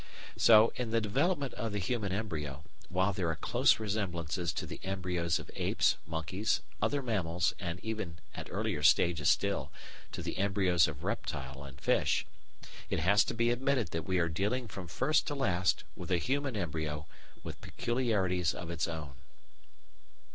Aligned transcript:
So 0.35 0.73
in 0.77 0.89
the 0.89 0.99
development 0.99 1.53
of 1.53 1.73
the 1.73 1.77
human 1.79 2.11
embryo, 2.11 2.63
while 2.89 3.13
there 3.13 3.29
are 3.29 3.35
close 3.35 3.79
resemblances 3.79 4.51
to 4.53 4.65
the 4.65 4.79
embryos 4.83 5.37
of 5.37 5.51
apes, 5.55 5.95
monkeys, 6.07 6.61
other 6.81 7.03
mammals, 7.03 7.53
and 7.59 7.79
even, 7.85 8.17
at 8.33 8.47
earlier 8.49 8.81
stages 8.81 9.29
still, 9.29 9.71
to 10.11 10.23
the 10.23 10.39
embryos 10.39 10.87
of 10.87 11.03
reptile 11.03 11.63
and 11.63 11.79
fish, 11.79 12.25
it 12.89 12.97
has 13.01 13.23
to 13.25 13.35
be 13.35 13.51
admitted 13.51 13.89
that 13.89 14.07
we 14.07 14.17
are 14.17 14.27
dealing 14.27 14.67
from 14.67 14.87
first 14.87 15.27
to 15.27 15.35
last 15.35 15.83
with 15.95 16.09
a 16.11 16.17
human 16.17 16.57
embryo 16.57 17.05
with 17.43 17.61
peculiarities 17.61 18.55
of 18.55 18.71
its 18.71 18.87
own. 18.87 19.11